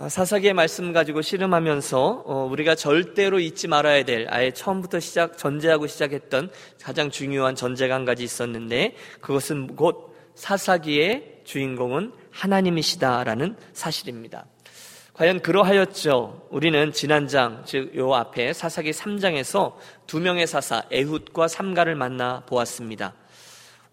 [0.00, 5.86] 어, 사사기의 말씀 가지고 씨름하면서 어, 우리가 절대로 잊지 말아야 될 아예 처음부터 시작 전제하고
[5.86, 6.48] 시작했던
[6.82, 14.46] 가장 중요한 전제가 한 가지 있었는데 그것은 곧 사사기의 주인공은 하나님이시다라는 사실입니다.
[15.12, 16.46] 과연 그러하였죠.
[16.48, 19.74] 우리는 지난 장 즉 요 앞에 사사기 3장에서
[20.06, 23.12] 두 명의 사사 에훗과 삼가를 만나 보았습니다.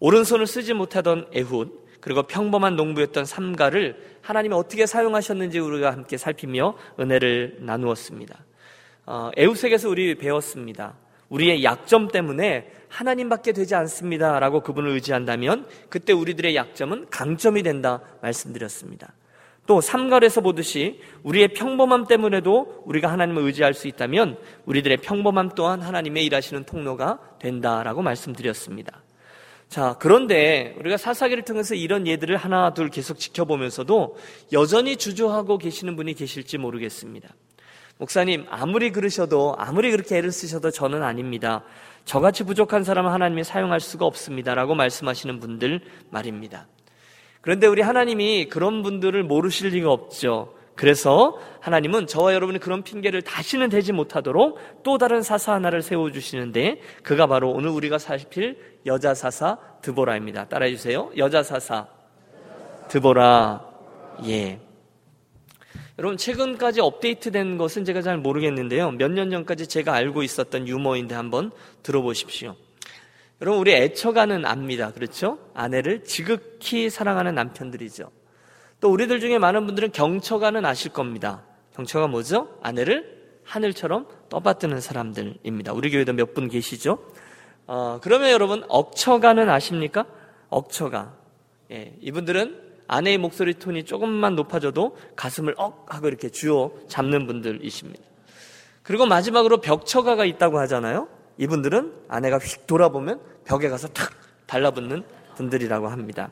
[0.00, 1.70] 오른손을 쓰지 못하던 에훗
[2.00, 8.38] 그리고 평범한 농부였던 삼가를 하나님이 어떻게 사용하셨는지 우리가 함께 살피며 은혜를 나누었습니다.
[9.06, 10.94] 어, 에우색에서 우리 배웠습니다.
[11.28, 14.38] 우리의 약점 때문에 하나님밖에 되지 않습니다.
[14.38, 19.12] 라고 그분을 의지한다면 그때 우리들의 약점은 강점이 된다 말씀드렸습니다.
[19.66, 26.24] 또 삼갈에서 보듯이 우리의 평범함 때문에도 우리가 하나님을 의지할 수 있다면 우리들의 평범함 또한 하나님의
[26.24, 29.02] 일하시는 통로가 된다라고 말씀드렸습니다.
[29.68, 34.16] 자, 그런데 우리가 사사기를 통해서 이런 예들을 하나 둘 계속 지켜보면서도
[34.52, 37.28] 여전히 주저하고 계시는 분이 계실지 모르겠습니다.
[37.98, 41.64] 목사님, 아무리 그러셔도, 아무리 그렇게 애를 쓰셔도 저는 아닙니다.
[42.06, 44.54] 저같이 부족한 사람은 하나님이 사용할 수가 없습니다.
[44.54, 45.80] 라고 말씀하시는 분들
[46.10, 46.66] 말입니다.
[47.42, 50.54] 그런데 우리 하나님이 그런 분들을 모르실 리가 없죠.
[50.78, 57.26] 그래서 하나님은 저와 여러분이 그런 핑계를 다시는 대지 못하도록 또 다른 사사 하나를 세워주시는데 그가
[57.26, 60.44] 바로 오늘 우리가 살필 여자 사사 드보라입니다.
[60.46, 61.10] 따라해 주세요.
[61.16, 61.88] 여자 사사
[62.86, 63.60] 드보라.
[64.28, 64.60] 예.
[65.98, 68.92] 여러분 최근까지 업데이트된 것은 제가 잘 모르겠는데요.
[68.92, 71.50] 몇 년 전까지 제가 알고 있었던 유머인데 한번
[71.82, 72.54] 들어보십시오.
[73.42, 74.92] 여러분 우리 애처가는 압니다.
[74.92, 75.40] 그렇죠?
[75.54, 78.12] 아내를 지극히 사랑하는 남편들이죠.
[78.80, 81.42] 또 우리들 중에 많은 분들은 경처가는 아실 겁니다.
[81.74, 82.58] 경처가 뭐죠?
[82.62, 85.72] 아내를 하늘처럼 떠받드는 사람들입니다.
[85.72, 86.98] 우리 교회도 몇 분 계시죠?
[87.66, 90.06] 어, 그러면 여러분 억처가는 아십니까?
[90.48, 91.14] 억처가.
[91.70, 98.02] 예, 이분들은 아내의 목소리 톤이 조금만 높아져도 가슴을 억 하고 이렇게 쥐어 잡는 분들이십니다.
[98.82, 101.08] 그리고 마지막으로 벽처가가 있다고 하잖아요.
[101.36, 104.10] 이분들은 아내가 휙 돌아보면 벽에 가서 탁
[104.46, 105.04] 달라붙는
[105.36, 106.30] 분들이라고 합니다.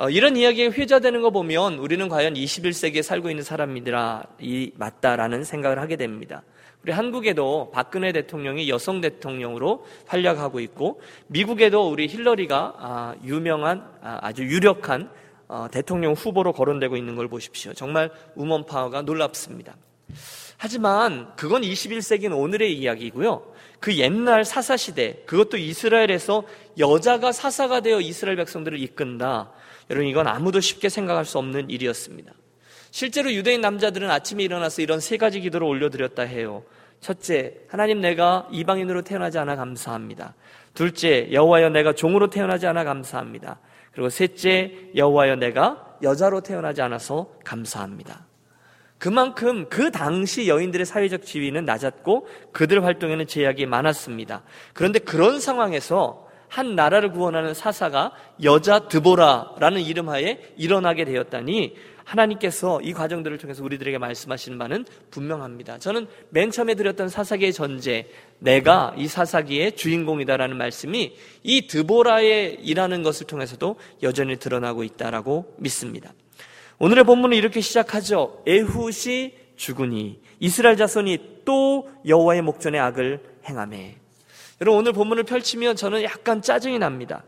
[0.00, 5.80] 어, 이런 이야기가 회자되는 거 보면 우리는 과연 21세기에 살고 있는 사람이라 이 맞다라는 생각을
[5.80, 6.44] 하게 됩니다.
[6.84, 14.44] 우리 한국에도 박근혜 대통령이 여성 대통령으로 활약하고 있고 미국에도 우리 힐러리가 아, 유명한 아, 아주
[14.44, 15.10] 유력한
[15.48, 17.74] 어, 대통령 후보로 거론되고 있는 걸 보십시오.
[17.74, 19.74] 정말 우먼 파워가 놀랍습니다.
[20.58, 23.52] 하지만 그건 21세기는 오늘의 이야기고요.
[23.80, 26.44] 그 옛날 사사 시대, 그것도 이스라엘에서
[26.78, 29.52] 여자가 사사가 되어 이스라엘 백성들을 이끈다.
[29.90, 32.32] 여러분 이건 아무도 쉽게 생각할 수 없는 일이었습니다.
[32.90, 36.62] 실제로 유대인 남자들은 아침에 일어나서 이런 세 가지 기도를 올려드렸다 해요.
[37.00, 40.34] 첫째, 하나님 내가 이방인으로 태어나지 않아 감사합니다.
[40.74, 43.60] 둘째, 여호와여 내가 종으로 태어나지 않아 감사합니다.
[43.92, 48.26] 그리고 셋째, 여호와여 내가 여자로 태어나지 않아서 감사합니다.
[48.98, 54.42] 그만큼 그 당시 여인들의 사회적 지위는 낮았고 그들 활동에는 제약이 많았습니다.
[54.72, 63.36] 그런데 그런 상황에서 한 나라를 구원하는 사사가 여자 드보라라는 이름하에 일어나게 되었다니 하나님께서 이 과정들을
[63.36, 65.78] 통해서 우리들에게 말씀하시는 바는 분명합니다.
[65.78, 73.26] 저는 맨 처음에 드렸던 사사기의 전제, 내가 이 사사기의 주인공이다라는 말씀이 이 드보라의 일하는 것을
[73.26, 76.14] 통해서도 여전히 드러나고 있다라고 믿습니다.
[76.78, 78.42] 오늘의 본문은 이렇게 시작하죠.
[78.46, 83.96] 에훗이 죽으니 이스라엘 자손이 또 여호와의 목전에 악을 행함에.
[84.60, 87.24] 여러분 오늘 본문을 펼치면 저는 약간 짜증이 납니다.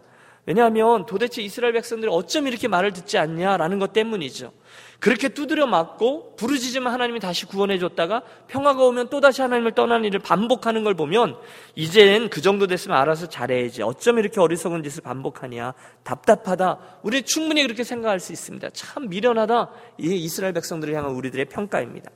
[0.47, 4.53] 왜냐하면 도대체 이스라엘 백성들이 어쩜 이렇게 말을 듣지 않냐라는 것 때문이죠.
[4.99, 10.19] 그렇게 두드려 맞고 부르짖으면 하나님이 다시 구원해 줬다가 평화가 오면 또 다시 하나님을 떠나는 일을
[10.21, 11.37] 반복하는 걸 보면
[11.75, 13.83] 이제는 그 정도 됐으면 알아서 잘해야지.
[13.83, 15.75] 어쩜 이렇게 어리석은 짓을 반복하냐.
[16.05, 16.79] 답답하다.
[17.03, 18.71] 우리 충분히 그렇게 생각할 수 있습니다.
[18.71, 19.71] 참 미련하다.
[19.99, 22.11] 이 이스라엘 백성들을 향한 우리들의 평가입니다.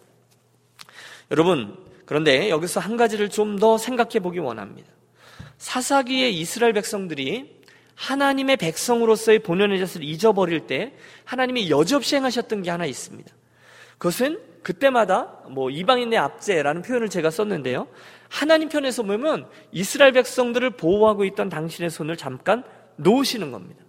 [1.30, 1.76] 여러분,
[2.06, 4.93] 그런데 여기서 한 가지를 좀 더 생각해 보기 원합니다.
[5.64, 7.54] 사사기의 이스라엘 백성들이
[7.94, 10.92] 하나님의 백성으로서의 본연의 자세를 잊어버릴 때
[11.24, 13.32] 하나님이 여지없이 행하셨던 게 하나 있습니다.
[13.96, 17.88] 그것은 그때마다 뭐 이방인의 압제라는 표현을 제가 썼는데요.
[18.28, 22.62] 하나님 편에서 보면 이스라엘 백성들을 보호하고 있던 당신의 손을 잠깐
[22.96, 23.82] 놓으시는 겁니다.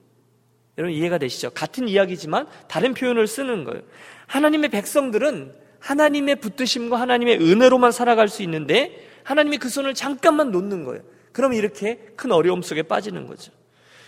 [0.78, 1.50] 여러분 이해가 되시죠?
[1.50, 3.82] 같은 이야기지만 다른 표현을 쓰는 거예요.
[4.28, 11.15] 하나님의 백성들은 하나님의 붙드심과 하나님의 은혜로만 살아갈 수 있는데 하나님이 그 손을 잠깐만 놓는 거예요.
[11.36, 13.52] 그럼 이렇게 큰 어려움 속에 빠지는 거죠.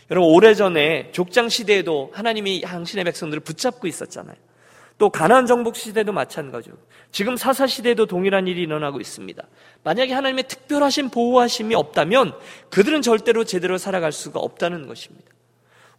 [0.09, 4.38] 여러분 오래전에 족장 시대에도 하나님이 당신의 백성들을 붙잡고 있었잖아요.
[4.97, 6.77] 또 가나안 정복 시대도 마찬가지로
[7.12, 9.44] 지금 사사 시대에도 동일한 일이 일어나고 있습니다.
[9.83, 12.33] 만약에 하나님의 특별하신 보호하심이 없다면
[12.69, 15.30] 그들은 절대로 제대로 살아갈 수가 없다는 것입니다.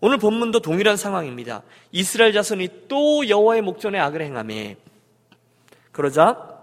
[0.01, 1.63] 오늘 본문도 동일한 상황입니다.
[1.93, 4.77] 이스라엘 자손이 또 여호와의 목전에 악을 행함에
[5.93, 6.59] 그러자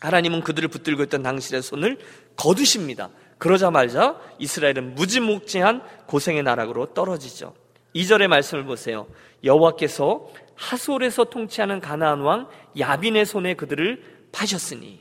[0.00, 1.98] 하나님은 그들을 붙들고 있던 당신의 손을
[2.36, 3.08] 거두십니다.
[3.38, 7.54] 그러자마자 이스라엘은 무지목지한 고생의 나락으로 떨어지죠.
[7.94, 9.06] 2절의 말씀을 보세요.
[9.44, 12.48] 여호와께서 하솔에서 통치하는 가나안 왕
[12.78, 14.02] 야빈의 손에 그들을
[14.32, 15.00] 파셨으니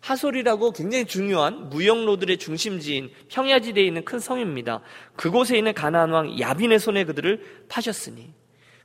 [0.00, 4.80] 하솔이라고 굉장히 중요한 무역로들의 중심지인 평야지대에 있는 큰 성입니다.
[5.16, 8.32] 그곳에 있는 가나안 왕 야빈의 손에 그들을 파셨으니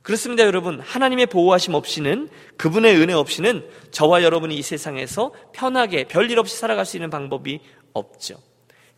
[0.02, 0.80] 그렇습니다, 여러분.
[0.80, 6.96] 하나님의 보호하심 없이는 그분의 은혜 없이는 저와 여러분이 이 세상에서 편하게 별일 없이 살아갈 수
[6.96, 7.60] 있는 방법이
[7.92, 8.36] 없죠.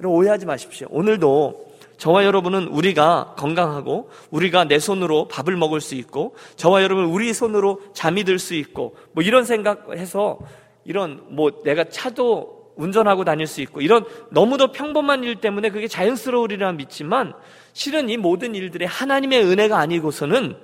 [0.01, 0.89] 여러분 오해하지 마십시오.
[0.91, 7.33] 오늘도 저와 여러분은 우리가 건강하고 우리가 내 손으로 밥을 먹을 수 있고 저와 여러분 우리
[7.33, 10.39] 손으로 잠이 들 수 있고 뭐 이런 생각해서
[10.85, 16.73] 이런 뭐 내가 차도 운전하고 다닐 수 있고 이런 너무도 평범한 일 때문에 그게 자연스러우리라
[16.73, 17.33] 믿지만
[17.73, 20.57] 실은 이 모든 일들이 하나님의 은혜가 아니고서는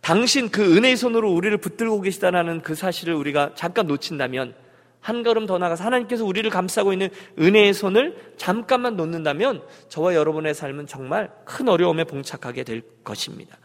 [0.00, 4.54] 당신 그 은혜의 손으로 우리를 붙들고 계시다라는 그 사실을 우리가 잠깐 놓친다면
[5.00, 10.86] 한 걸음 더 나가서 하나님께서 우리를 감싸고 있는 은혜의 손을 잠깐만 놓는다면 저와 여러분의 삶은
[10.86, 13.56] 정말 큰 어려움에 봉착하게 될 것입니다.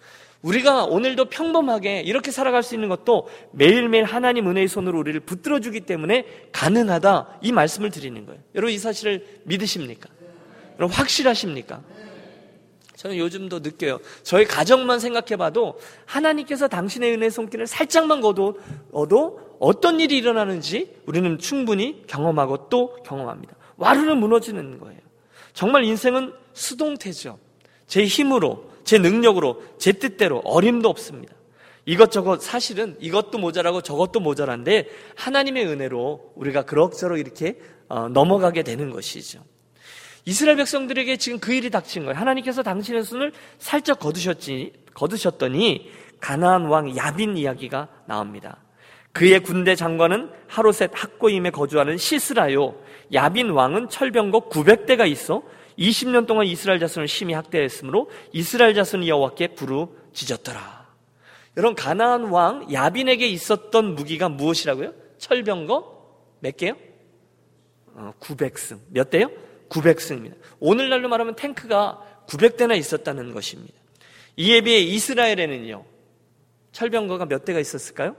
[0.41, 5.81] 우리가 오늘도 평범하게 이렇게 살아갈 수 있는 것도 매일매일 하나님 은혜의 손으로 우리를 붙들어 주기
[5.81, 8.39] 때문에 가능하다 이 말씀을 드리는 거예요.
[8.55, 10.09] 여러분 이 사실을 믿으십니까?
[10.77, 11.81] 여러분 확실하십니까?
[12.95, 13.99] 저는 요즘도 느껴요.
[14.21, 22.03] 저희 가정만 생각해 봐도 하나님께서 당신의 은혜 손길을 살짝만 거둬도 어떤 일이 일어나는지 우리는 충분히
[22.07, 23.55] 경험하고 또 경험합니다.
[23.77, 24.99] 와르르 무너지는 거예요.
[25.53, 27.37] 정말 인생은 수동태죠.
[27.85, 31.35] 제 힘으로, 제 능력으로, 제 뜻대로 어림도 없습니다.
[31.85, 39.43] 이것저것 사실은 이것도 모자라고 저것도 모자란데 하나님의 은혜로 우리가 그럭저럭 이렇게 어, 넘어가게 되는 것이죠.
[40.25, 42.17] 이스라엘 백성들에게 지금 그 일이 닥친 거예요.
[42.17, 48.57] 하나님께서 당신의 손을 살짝 거두셨지, 거두셨더니 가나안 왕 야빈 이야기가 나옵니다.
[49.13, 52.75] 그의 군대 장관은 하루셋 학고임에 거주하는 시스라요.
[53.13, 55.43] 야빈 왕은 철병거 900대가 있어
[55.77, 60.81] 20년 동안 이스라엘 자손을 심히 학대했으므로 이스라엘 자손이 여호와께 부르짖었더라.
[61.57, 64.93] 여러분 가나안 왕 야빈에게 있었던 무기가 무엇이라고요?
[65.17, 66.01] 철병거
[66.39, 66.75] 몇 개요?
[67.93, 68.79] 어, 900승.
[68.89, 69.29] 몇 대요?
[69.69, 70.35] 900승입니다.
[70.59, 73.73] 오늘날로 말하면 탱크가 900대나 있었다는 것입니다.
[74.37, 75.83] 이에 비해 이스라엘에는요,
[76.71, 78.15] 철병거가 몇 대가 있었을까요?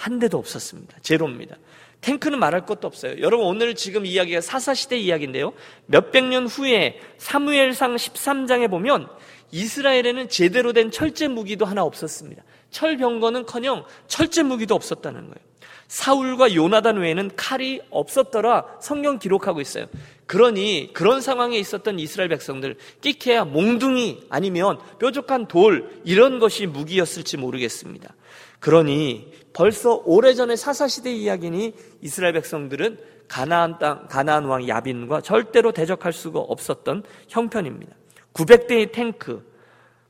[0.00, 0.96] 한 대도 없었습니다.
[1.02, 1.56] 제로입니다.
[2.00, 3.20] 탱크는 말할 것도 없어요.
[3.20, 5.52] 여러분 오늘 지금 이야기가 사사시대 이야기인데요.
[5.84, 9.08] 몇백 년 후에 사무엘상 13장에 보면
[9.50, 12.42] 이스라엘에는 제대로 된 철제 무기도 하나 없었습니다.
[12.70, 15.50] 철병거는커녕 철제 무기도 없었다는 거예요.
[15.88, 19.86] 사울과 요나단 외에는 칼이 없었더라 성경 기록하고 있어요.
[20.26, 28.14] 그러니 그런 상황에 있었던 이스라엘 백성들 끼케야 몽둥이 아니면 뾰족한 돌 이런 것이 무기였을지 모르겠습니다.
[28.60, 32.98] 그러니 벌써 오래전에 사사시대 이야기니 이스라엘 백성들은
[33.28, 37.94] 가나안 땅, 가나안 왕 야빈과 절대로 대적할 수가 없었던 형편입니다.
[38.32, 39.44] 900대의 탱크,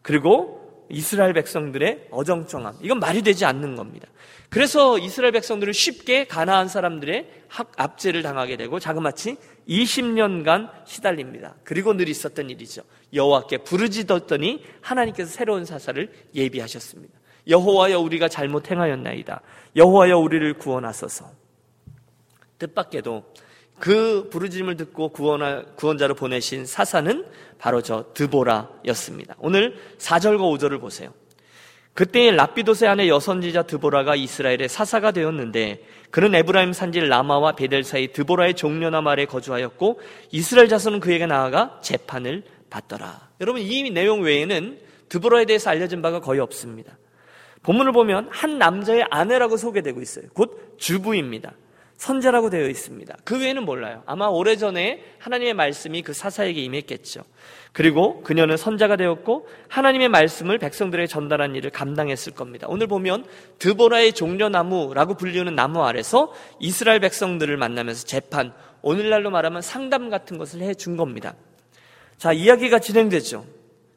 [0.03, 2.79] 그리고 이스라엘 백성들의 어정쩡함.
[2.83, 4.09] 이건 말이 되지 않는 겁니다.
[4.49, 7.45] 그래서 이스라엘 백성들은 쉽게 가나안 사람들의
[7.77, 9.37] 압제를 당하게 되고 자그마치
[9.69, 11.55] 20년간 시달립니다.
[11.63, 12.83] 그리고 늘 있었던 일이죠.
[13.15, 17.20] 여호와께 부르짖었더니 하나님께서 새로운 사사를 예비하셨습니다.
[17.51, 19.43] 여호와여 우리가 잘못 행하였나이다.
[19.77, 21.31] 여호와여 우리를 구원하소서.
[22.59, 23.25] 뜻밖에도
[23.79, 27.25] 그 부르짖음을 듣고 구원하, 구원자로 보내신 사사는
[27.59, 29.35] 바로 저 드보라였습니다.
[29.39, 31.13] 오늘 4절과 5절을 보세요.
[31.95, 38.55] 그때 라피도세 안에 여선지자 드보라가 이스라엘의 사사가 되었는데 그는 에브라임 산지 라마와 베델 사이 드보라의
[38.55, 43.31] 종려나 말에 거주하였고 이스라엘 자손은 그에게 나아가 재판을 받더라.
[43.41, 44.79] 여러분 이 내용 외에는
[45.09, 46.97] 드보라에 대해서 알려진 바가 거의 없습니다.
[47.63, 50.27] 본문을 보면 한 남자의 아내라고 소개되고 있어요.
[50.35, 51.53] 곧 주부입니다.
[51.97, 53.15] 선자라고 되어 있습니다.
[53.25, 54.03] 그 외에는 몰라요.
[54.07, 57.21] 아마 오래전에 하나님의 말씀이 그 사사에게 임했겠죠.
[57.73, 62.67] 그리고 그녀는 선자가 되었고 하나님의 말씀을 백성들에게 전달한 일을 감당했을 겁니다.
[62.71, 63.27] 오늘 보면
[63.59, 70.73] 드보라의 종려나무라고 불리는 나무 아래서 이스라엘 백성들을 만나면서 재판, 오늘날로 말하면 상담 같은 것을 해
[70.73, 71.35] 준 겁니다.
[72.17, 73.45] 자, 이야기가 진행되죠.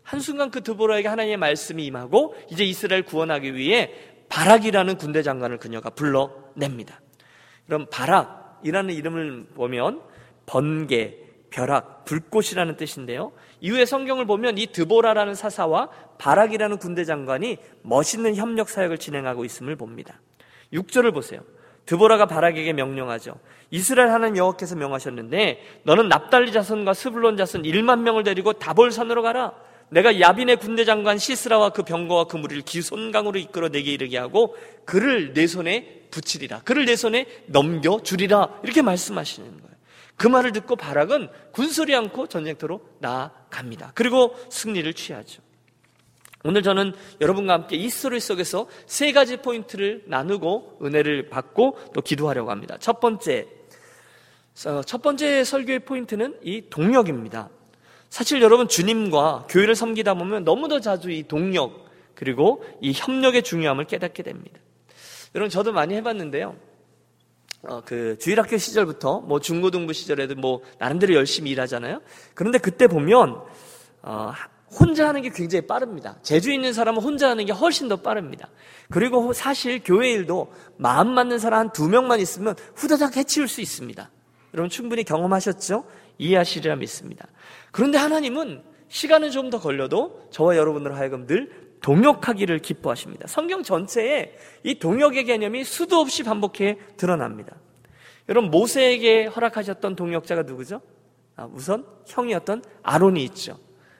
[0.03, 3.91] 한순간 그 드보라에게 하나님의 말씀이 임하고 이제 이스라엘 구원하기 위해
[4.29, 7.01] 바락이라는 군대 장관을 그녀가 불러냅니다.
[7.65, 10.01] 그럼 바락이라는 이름을 보면
[10.45, 11.17] 번개,
[11.49, 13.31] 벼락, 불꽃이라는 뜻인데요.
[13.61, 20.19] 이후에 성경을 보면 이 드보라라는 사사와 바락이라는 군대 장관이 멋있는 협력 사역을 진행하고 있음을 봅니다.
[20.73, 21.41] 6절을 보세요.
[21.85, 23.35] 드보라가 바락에게 명령하죠.
[23.71, 29.53] 이스라엘 하나님 여호와께서 명하셨는데 너는 납달리 자손과 스불론 자손 1만 명을 데리고 다볼산으로 가라.
[29.93, 35.33] 내가 야빈의 군대 장관 시스라와 그 병거와 그 무리를 기손강으로 이끌어 내게 이르게 하고 그를
[35.33, 36.61] 내 손에 붙이리라.
[36.61, 38.59] 그를 내 손에 넘겨 주리라.
[38.63, 39.73] 이렇게 말씀하시는 거예요.
[40.15, 43.91] 그 말을 듣고 바락은 군소리 않고 전쟁터로 나아갑니다.
[43.93, 45.41] 그리고 승리를 취하죠.
[46.43, 52.51] 오늘 저는 여러분과 함께 이 스토리 속에서 세 가지 포인트를 나누고 은혜를 받고 또 기도하려고
[52.51, 52.77] 합니다.
[52.79, 53.47] 첫 번째,
[54.65, 57.49] 어, 첫 번째 설교의 포인트는 이 동력입니다.
[58.13, 64.21] 사실 여러분 주님과 교회를 섬기다 보면 너무도 자주 이 동력 그리고 이 협력의 중요함을 깨닫게
[64.21, 64.59] 됩니다.
[65.33, 66.55] 여러분 저도 많이 해봤는데요.
[67.63, 72.01] 어, 그 주일학교 시절부터 뭐 중고등부 시절에도 뭐 나름대로 열심히 일하잖아요.
[72.35, 73.41] 그런데 그때 보면
[74.03, 74.31] 어,
[74.79, 76.19] 혼자 하는 게 굉장히 빠릅니다.
[76.21, 78.47] 재주 있는 사람은 혼자 하는 게 훨씬 더 빠릅니다.
[78.91, 84.07] 그리고 사실 교회 일도 마음 맞는 사람 한 두 명만 있으면 후다닥 해치울 수 있습니다.
[84.53, 85.85] 여러분 충분히 경험하셨죠?
[86.19, 87.27] 이해하시리라 믿습니다.
[87.73, 91.51] 그런데 하나님은 시간은 좀 더 걸려도 저와 여러분들 하여금 늘
[91.81, 93.27] 동역하기를 기뻐하십니다.
[93.27, 97.57] 성경 전체에 이 동역의 개념이 수도 없이 반복해 드러납니다.
[98.29, 100.81] 여러분 모세에게 허락하셨던 동역자가 누구죠?
[101.35, 103.57] 아, 우선 형이었던 아론이 있죠.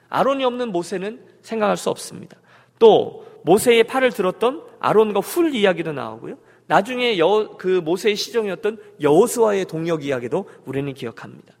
[0.08, 2.38] 아론이 없는 모세는 생각할 수 없습니다.
[2.78, 6.38] 또 모세의 팔을 들었던 아론과 훌 이야기도 나오고요.
[6.66, 11.54] 나중에 여, 그 모세의 시종이었던 여호수아의 동력 이야기도 우리는 기억합니다.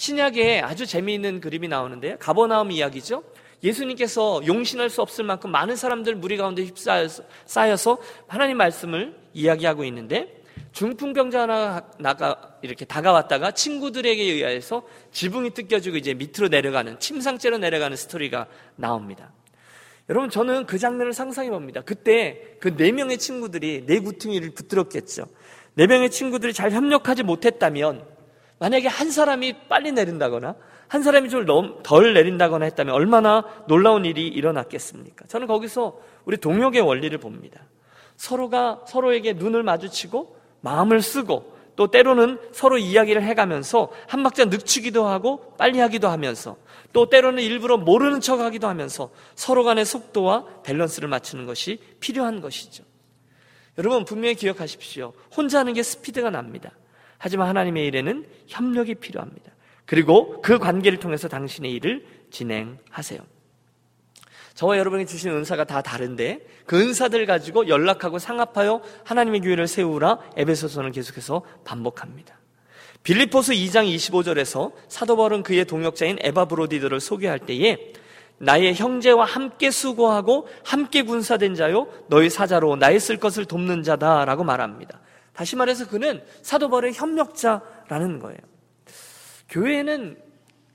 [0.00, 2.16] 신약에 아주 재미있는 그림이 나오는데요.
[2.18, 3.22] 가버나움 이야기죠.
[3.62, 10.42] 예수님께서 용신할 수 없을 만큼 많은 사람들 무리 가운데 휩싸여서 하나님 말씀을 이야기하고 있는데
[10.72, 18.46] 중풍병자 하나 나가 이렇게 다가왔다가 친구들에게 의해서 지붕이 뜯겨지고 이제 밑으로 내려가는 침상째로 내려가는 스토리가
[18.76, 19.30] 나옵니다.
[20.08, 21.82] 여러분 저는 그 장면을 상상해 봅니다.
[21.82, 25.26] 그때 그 네 명의 친구들이 네 구퉁이를 붙들었겠죠.
[25.74, 28.18] 네 명의 친구들이 잘 협력하지 못했다면
[28.60, 30.54] 만약에 한 사람이 빨리 내린다거나
[30.86, 35.26] 한 사람이 좀 덜 내린다거나 했다면 얼마나 놀라운 일이 일어났겠습니까?
[35.26, 37.62] 저는 거기서 우리 동역의 원리를 봅니다.
[38.16, 45.54] 서로가 서로에게 눈을 마주치고 마음을 쓰고 또 때로는 서로 이야기를 해가면서 한 박자 늦추기도 하고
[45.56, 46.56] 빨리 하기도 하면서
[46.92, 52.84] 또 때로는 일부러 모르는 척 하기도 하면서 서로 간의 속도와 밸런스를 맞추는 것이 필요한 것이죠.
[53.78, 55.14] 여러분 분명히 기억하십시오.
[55.34, 56.72] 혼자 하는 게 스피드가 납니다.
[57.22, 59.52] 하지만 하나님의 일에는 협력이 필요합니다.
[59.84, 63.20] 그리고 그 관계를 통해서 당신의 일을 진행하세요.
[64.54, 70.92] 저와 여러분이 주신 은사가 다 다른데 그 은사들 가지고 연락하고 상합하여 하나님의 교회를 세우라 에베소서는
[70.92, 72.38] 계속해서 반복합니다.
[73.02, 77.92] 빌리포스 2장 25절에서 사도 바울은 그의 동역자인 에바 브로디들을 소개할 때에
[78.38, 85.00] 나의 형제와 함께 수고하고 함께 군사된 자요 너희 사자로 나의 쓸 것을 돕는 자다라고 말합니다.
[85.32, 88.38] 다시 말해서 그는 사도 바울의 협력자라는 거예요.
[89.48, 90.16] 교회에는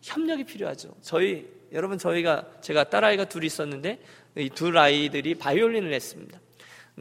[0.02, 0.96] 협력이 필요하죠.
[1.02, 4.00] 저희 여러분 저희가 제가 딸아이가 둘이 있었는데
[4.38, 6.40] 이 둘 아이들이 바이올린을 했습니다.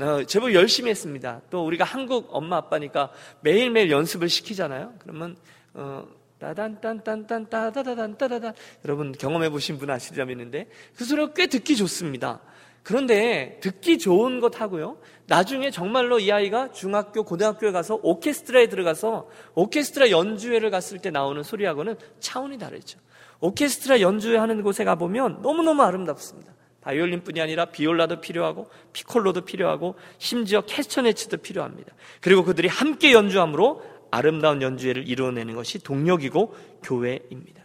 [0.01, 1.41] 어, 제법 열심히 했습니다.
[1.51, 4.95] 또 우리가 한국 엄마 아빠니까 매일매일 연습을 시키잖아요.
[4.99, 5.37] 그러면
[5.73, 6.07] 어,
[6.39, 12.41] 따단딴딴딴 따다다단 따다단 여러분 경험해 보신 분점 있는데 그 소리가 꽤 듣기 좋습니다.
[12.85, 14.99] 그런데 듣기 좋은 것 하고요.
[15.27, 21.97] 나중에 정말로 이 아이가 중학교, 고등학교에 가서 오케스트라에 들어가서 오케스트라 연주회를 갔을 때 나오는 소리하고는
[22.21, 23.01] 차원이 다르죠.
[23.41, 26.53] 오케스트라 연주회 하는 곳에 가보면 너무너무 아름답습니다.
[26.83, 31.95] 바이올린뿐이 아니라 비올라도 필요하고 피콜로도 필요하고 심지어 캐스터네츠도 필요합니다.
[32.21, 37.65] 그리고 그들이 함께 연주함으로 아름다운 연주회를 이루어내는 것이 동력이고 교회입니다.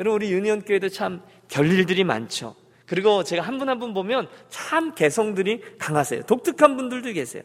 [0.00, 2.56] 여러분 우리 유니온 교회도 참 결일들이 많죠.
[2.90, 6.22] 그리고 제가 한 분 한 분 보면 참 개성들이 강하세요.
[6.22, 7.44] 독특한 분들도 계세요.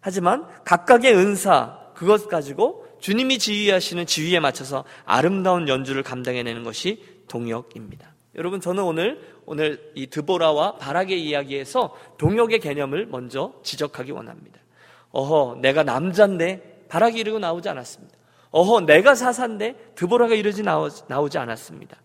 [0.00, 8.14] 하지만 각각의 은사 그것 가지고 주님이 지휘하시는 지휘에 맞춰서 아름다운 연주를 감당해내는 것이 동역입니다.
[8.34, 14.60] 여러분 저는 오늘 오늘 이 드보라와 바락의 이야기에서 동역의 개념을 먼저 지적하기 원합니다.
[15.10, 18.14] 어허 내가 남자인데 바락이 이르고 나오지 않았습니다.
[18.50, 21.96] 어허 내가 사사인데 드보라가 이르지 나오지 않았습니다.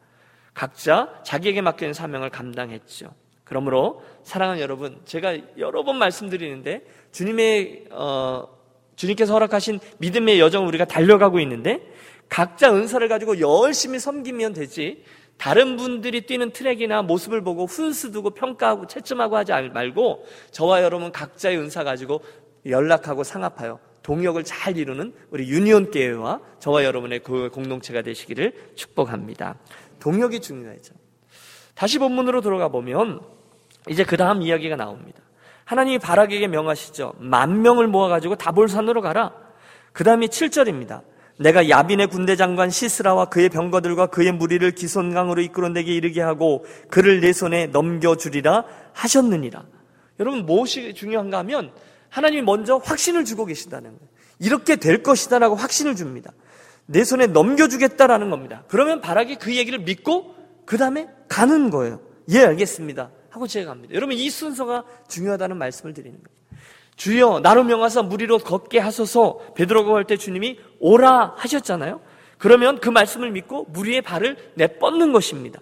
[0.58, 3.14] 각자 자기에게 맡겨진 사명을 감당했죠.
[3.44, 8.48] 그러므로 사랑하는 여러분, 제가 여러 번 말씀드리는데 주님의 어,
[8.96, 11.88] 주님께서 허락하신 믿음의 여정을 우리가 달려가고 있는데
[12.28, 15.04] 각자 은사를 가지고 열심히 섬기면 되지
[15.38, 21.56] 다른 분들이 뛰는 트랙이나 모습을 보고 훈수 두고 평가하고 채점하고 하지 말고 저와 여러분 각자의
[21.60, 22.22] 은사 가지고
[22.66, 29.58] 연락하고 상합하여 동역을 잘 이루는 우리 유니온 교회와 저와 여러분의 그 공동체가 되시기를 축복합니다.
[30.00, 30.94] 동력이 중요하죠.
[31.76, 33.22] 다시 본문으로 들어가 보면
[33.90, 35.22] 이제 그 다음 이야기가 나옵니다.
[35.66, 37.16] 하나님이 바락에게 명하시죠.
[37.20, 39.34] 만 명을 모아가지고 다볼산으로 가라.
[39.92, 41.02] 그 다음이 7절입니다.
[41.40, 47.20] 내가 야빈의 군대 장관 시스라와 그의 병거들과 그의 무리를 기손강으로 이끌어 내게 이르게 하고 그를
[47.22, 49.66] 내 손에 넘겨주리라 하셨느니라.
[50.20, 51.72] 여러분 무엇이 중요한가 하면
[52.10, 54.08] 하나님이 먼저 확신을 주고 계신다는 거예요.
[54.40, 56.32] 이렇게 될 것이다라고 확신을 줍니다.
[56.88, 58.64] 내 손에 넘겨주겠다라는 겁니다.
[58.68, 62.00] 그러면 바락이 그 얘기를 믿고 그 다음에 가는 거예요.
[62.30, 63.12] 예, 알겠습니다.
[63.30, 63.94] 하고 제가 갑니다.
[63.94, 66.38] 여러분 이 순서가 중요하다는 말씀을 드리는 거예요.
[66.96, 72.02] 주여 나로 명하사 무리로 걷게 하소서 베드로가 할 때 주님이 오라 하셨잖아요.
[72.40, 75.62] 그러면 그 말씀을 믿고 무리의 발을 내뻗는 것입니다.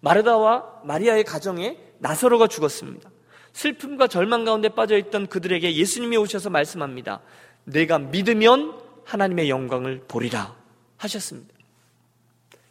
[0.00, 3.10] 마르다와 마리아의 가정에 나서로가 죽었습니다.
[3.52, 7.20] 슬픔과 절망 가운데 빠져 있던 그들에게 예수님이 오셔서 말씀합니다.
[7.64, 10.54] 내가 믿으면 하나님의 영광을 보리라
[10.98, 11.54] 하셨습니다.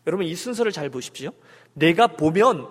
[0.06, 1.32] 여러분 이 순서를 잘 보십시오.
[1.74, 2.68] 내가 보면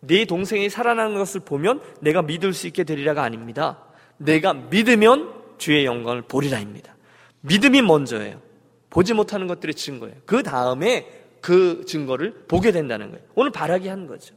[0.00, 3.78] 내 동생이 살아나는 것을 보면 내가 믿을 수 있게 되리라가 아닙니다.
[4.18, 6.94] 내가 믿으면 주의 영광을 보리라입니다.
[7.40, 8.40] 믿음이 먼저예요.
[8.90, 10.16] 보지 못하는 것들의 증거예요.
[10.26, 11.06] 그 다음에
[11.40, 13.24] 그 증거를 보게 된다는 거예요.
[13.34, 14.34] 오늘 바라기 한 거죠.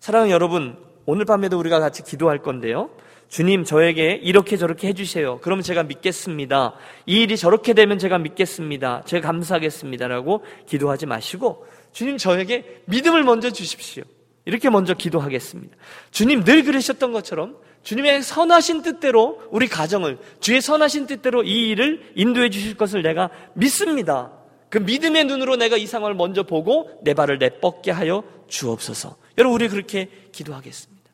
[0.00, 2.90] 사랑하는 여러분, 오늘 밤에도 우리가 같이 기도할 건데요.
[3.28, 5.40] 주님, 저에게 이렇게 저렇게 해주세요.
[5.40, 6.74] 그럼 제가 믿겠습니다.
[7.06, 9.02] 이 일이 저렇게 되면 제가 믿겠습니다.
[9.04, 14.04] 제가 감사하겠습니다라고 기도하지 마시고, 주님, 저에게 믿음을 먼저 주십시오.
[14.48, 15.76] 이렇게 먼저 기도하겠습니다.
[16.10, 22.48] 주님 늘 그러셨던 것처럼 주님의 선하신 뜻대로 우리 가정을 주의 선하신 뜻대로 이 일을 인도해
[22.48, 24.32] 주실 것을 내가 믿습니다.
[24.70, 29.16] 그 믿음의 눈으로 내가 이 상황을 먼저 보고 내 발을 내뻗게 하여 주옵소서.
[29.36, 31.10] 여러분 우리 그렇게 기도하겠습니다.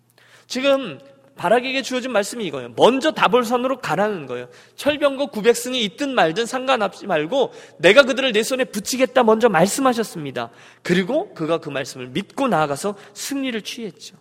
[0.46, 1.00] 지금
[1.36, 2.72] 바락에게 주어진 말씀이 이거예요.
[2.76, 4.48] 먼저 다볼산으로 가라는 거예요.
[4.76, 10.50] 철병거 900승이 있든 말든 상관없지 말고 내가 그들을 내 손에 붙이겠다 먼저 말씀하셨습니다.
[10.82, 14.16] 그리고 그가 그 말씀을 믿고 나아가서 승리를 취했죠.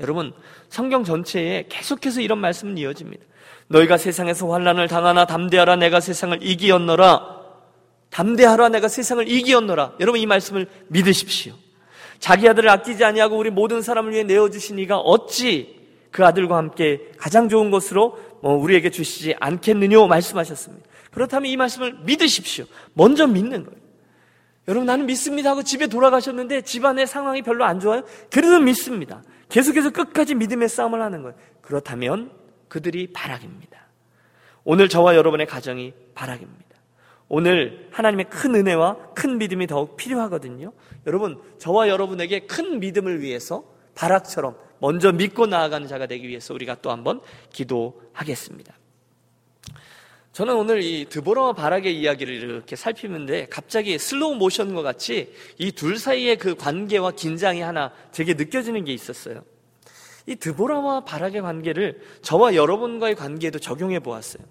[0.00, 0.32] 여러분
[0.68, 3.24] 성경 전체에 계속해서 이런 말씀은 이어집니다.
[3.68, 7.42] 너희가 세상에서 환란을 당하나 담대하라 내가 세상을 이기었노라.
[8.10, 9.94] 담대하라 내가 세상을 이기었노라.
[9.98, 11.54] 여러분 이 말씀을 믿으십시오.
[12.20, 15.81] 자기 아들을 아끼지 아니하고 우리 모든 사람을 위해 내어 주신 이가 어찌
[16.12, 20.88] 그 아들과 함께 가장 좋은 것으로 뭐 우리에게 주시지 않겠느냐 말씀하셨습니다.
[21.10, 22.66] 그렇다면 이 말씀을 믿으십시오.
[22.94, 23.82] 먼저 믿는 거예요.
[24.68, 28.04] 여러분 나는 믿습니다 하고 집에 돌아가셨는데 집안의 상황이 별로 안 좋아요?
[28.30, 29.22] 그래도 믿습니다.
[29.48, 31.36] 계속해서 끝까지 믿음의 싸움을 하는 거예요.
[31.60, 32.30] 그렇다면
[32.68, 33.88] 그들이 바락입니다.
[34.64, 36.62] 오늘 저와 여러분의 가정이 바락입니다.
[37.28, 40.72] 오늘 하나님의 큰 은혜와 큰 믿음이 더욱 필요하거든요.
[41.06, 46.90] 여러분, 저와 여러분에게 큰 믿음을 위해서 바락처럼 먼저 믿고 나아가는 자가 되기 위해서 우리가 또
[46.90, 47.20] 한번
[47.52, 48.76] 기도하겠습니다.
[50.32, 56.36] 저는 오늘 이 드보라와 바락의 이야기를 이렇게 살피는데 갑자기 슬로우 모션과 같이 이 둘 사이의
[56.36, 59.44] 그 관계와 긴장이 하나 제게 느껴지는 게 있었어요.
[60.26, 64.42] 이 드보라와 바락의 관계를 저와 여러분과의 관계에도 적용해 보았어요.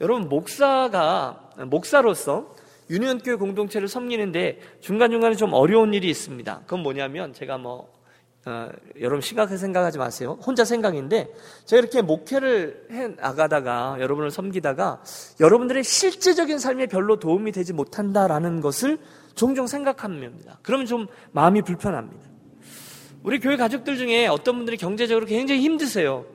[0.00, 2.54] 여러분 목사가 목사로서
[2.90, 6.60] 유니온교회 공동체를 섬기는데 중간중간에 좀 어려운 일이 있습니다.
[6.60, 8.01] 그건 뭐냐면 제가 뭐
[8.44, 8.68] 어,
[9.00, 10.36] 여러분 심각하게 생각하지 마세요.
[10.44, 11.32] 혼자 생각인데
[11.64, 15.02] 제가 이렇게 목회를 해 나가다가 여러분을 섬기다가
[15.38, 18.98] 여러분들의 실제적인 삶에 별로 도움이 되지 못한다라는 것을
[19.36, 20.58] 종종 생각합니다.
[20.62, 22.32] 그러면 좀 마음이 불편합니다.
[23.22, 26.26] 우리 교회 가족들 중에 어떤 분들이 경제적으로 굉장히 힘드세요.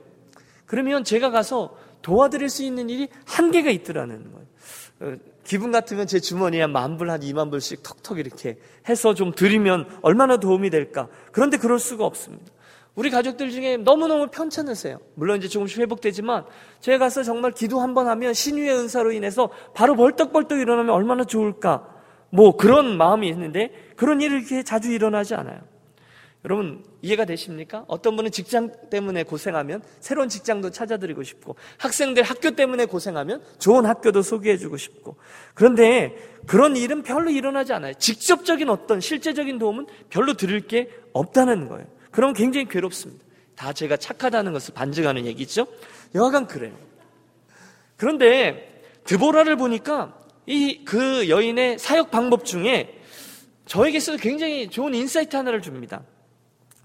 [0.64, 5.18] 그러면 제가 가서 도와드릴 수 있는 일이 한계가 있더라는 거예요.
[5.48, 8.58] 어, 기분 같으면 제 주머니에 만 불, 한 2만 불씩 턱턱 이렇게
[8.88, 11.08] 해서 좀 드리면 얼마나 도움이 될까.
[11.32, 12.52] 그런데 그럴 수가 없습니다.
[12.94, 14.98] 우리 가족들 중에 너무너무 편찮으세요.
[15.14, 16.44] 물론 이제 조금씩 회복되지만
[16.80, 21.88] 제가 가서 정말 기도 한 번 하면 신유의 은사로 인해서 바로 벌떡벌떡 일어나면 얼마나 좋을까.
[22.30, 25.60] 뭐 그런 마음이 있는데 그런 일이 이렇게 자주 일어나지 않아요.
[26.44, 27.84] 여러분 이해가 되십니까?
[27.88, 34.22] 어떤 분은 직장 때문에 고생하면 새로운 직장도 찾아드리고 싶고 학생들 학교 때문에 고생하면 좋은 학교도
[34.22, 35.16] 소개해주고 싶고
[35.54, 37.94] 그런데 그런 일은 별로 일어나지 않아요.
[37.94, 41.86] 직접적인 어떤 실제적인 도움은 별로 드릴 게 없다는 거예요.
[42.12, 43.24] 그럼 굉장히 괴롭습니다.
[43.56, 45.66] 다 제가 착하다는 것을 반증하는 얘기죠.
[46.14, 46.72] 여하간 그래요.
[47.96, 52.94] 그런데 드보라를 보니까 이 그 여인의 사역 방법 중에
[53.66, 56.02] 저에게서 굉장히 좋은 insight 하나를 줍니다.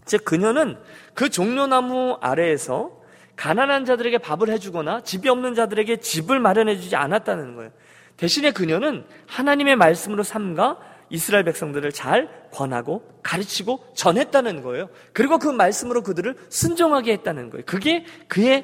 [0.06, 0.78] 즉 그녀는
[1.14, 3.02] 그 종려나무 아래에서
[3.36, 7.72] 가난한 자들에게 밥을 해주거나 집이 없는 자들에게 집을 마련해주지 않았다는 거예요.
[8.18, 10.78] 대신에 그녀는 하나님의 말씀으로 삼가
[11.10, 14.90] 이스라엘 백성들을 잘 권하고 가르치고 전했다는 거예요.
[15.14, 17.66] 그리고 그 말씀으로 그들을 순종하게 했다는 거예요.
[17.66, 18.64] 그게 그의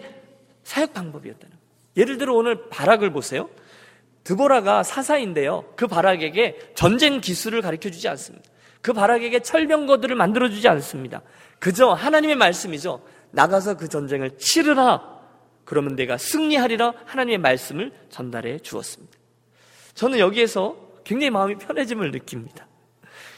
[0.64, 1.60] 사역 방법이었다는 거예요.
[1.98, 3.50] 예를 들어 오늘 바락을 보세요.
[4.24, 5.66] 드보라가 사사인데요.
[5.76, 8.48] 그 바락에게 전쟁 기술을 가르쳐 주지 않습니다.
[8.82, 11.22] 그 바락에게 철병거들을 만들어주지 않습니다.
[11.60, 13.02] 그저 하나님의 말씀이죠.
[13.32, 15.20] 나가서 그 전쟁을 치르라.
[15.66, 19.18] 그러면 내가 승리하리라 하나님의 말씀을 전달해 주었습니다.
[19.94, 22.68] 저는 여기에서 굉장히 마음이 편해짐을 느낍니다.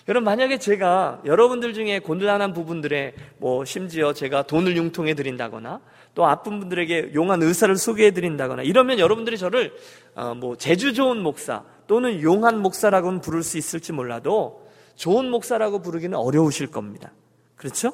[0.08, 5.80] 여러분 만약에 제가 여러분들 중에 곤란한 부분들에 뭐 심지어 제가 돈을 융통해 드린다거나
[6.16, 9.74] 또 아픈 분들에게 용한 의사를 소개해 드린다거나 이러면 여러분들이 저를
[10.16, 14.61] 어 뭐 재주 좋은 목사 또는 용한 목사라고는 부를 수 있을지 몰라도
[15.02, 17.12] 좋은 목사라고 부르기는 어려우실 겁니다.
[17.56, 17.92] 그렇죠?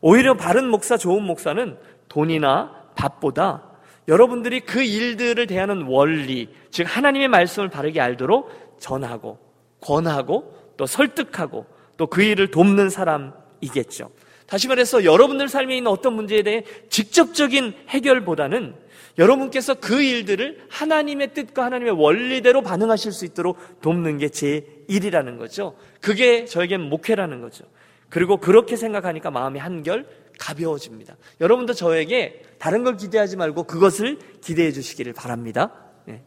[0.00, 1.76] 오히려 바른 목사, 좋은 목사는
[2.08, 3.64] 돈이나 밥보다
[4.08, 9.38] 여러분들이 그 일들을 대하는 원리, 즉 하나님의 말씀을 바르게 알도록 전하고
[9.82, 11.66] 권하고 또 설득하고
[11.98, 14.10] 또 그 일을 돕는 사람이겠죠.
[14.46, 18.74] 다시 말해서 여러분들 삶에 있는 어떤 문제에 대해 직접적인 해결보다는
[19.18, 25.76] 여러분께서 그 일들을 하나님의 뜻과 하나님의 원리대로 반응하실 수 있도록 돕는 게 제 일이라는 거죠.
[26.00, 27.64] 그게 저에겐 목회라는 거죠.
[28.08, 30.06] 그리고 그렇게 생각하니까 마음이 한결
[30.38, 31.16] 가벼워집니다.
[31.40, 35.72] 여러분도 저에게 다른 걸 기대하지 말고 그것을 기대해 주시기를 바랍니다.
[36.06, 36.22] 네.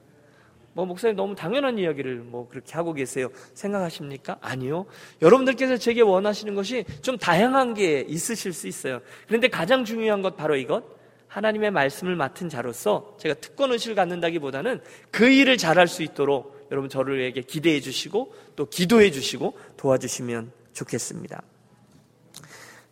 [0.73, 3.28] 뭐 목사님 너무 당연한 이야기를 뭐 그렇게 하고 계세요.
[3.54, 4.38] 생각하십니까?
[4.39, 4.86] 아니요.
[5.21, 9.02] 여러분들께서 제게 원하시는 것이 좀 다양한 게 있으실 수 있어요.
[9.28, 10.84] 그런데 가장 중요한 것 바로 이것.
[11.28, 17.41] 하나님의 말씀을 맡은 자로서 제가 특권 의식을 갖는다기보다는 그 일을 잘할 수 있도록 여러분 저를에게
[17.41, 21.43] 기대해 주시고 또 기도해 주시고 도와주시면 좋겠습니다.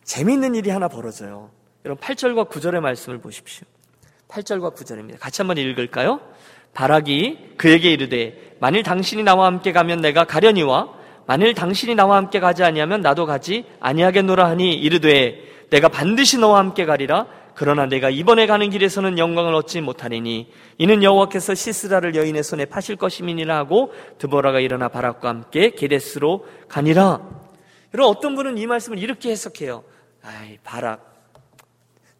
[0.04, 1.50] 재미있는 일이 하나 벌어져요.
[1.84, 3.66] 여러분 8절과 9절의 말씀을 보십시오.
[4.28, 5.18] 8절과 9절입니다.
[5.18, 6.20] 같이 한번 읽을까요?
[6.74, 10.94] 바락이 그에게 이르되 만일 당신이 나와 함께 가면 내가 가려니와
[11.26, 16.84] 만일 당신이 나와 함께 가지 아니하면 나도 가지 아니하겠노라 하니 이르되 내가 반드시 너와 함께
[16.84, 22.96] 가리라 그러나 내가 이번에 가는 길에서는 영광을 얻지 못하리니 이는 여호와께서 시스라를 여인의 손에 파실
[22.96, 27.20] 것임이니라 하고 드보라가 일어나 바락과 함께 게데스로 가니라.
[27.94, 29.84] 여러분 어떤 분은 이 말씀을 이렇게 해석해요.
[30.22, 31.12] 아이, 바락.